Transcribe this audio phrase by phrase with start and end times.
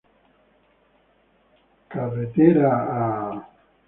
[1.93, 2.45] Road to...